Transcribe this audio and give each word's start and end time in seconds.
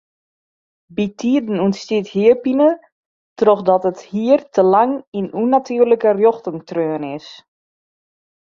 Bytiden 0.95 1.57
ûntstiet 1.65 2.05
hierpine 2.13 2.69
trochdat 3.39 3.83
it 3.91 3.99
hier 4.11 4.39
te 4.53 4.63
lang 4.73 4.93
yn 4.99 5.27
in 5.29 5.33
ûnnatuerlike 5.41 6.09
rjochting 6.17 6.59
treaun 6.69 7.03
is. 7.17 7.27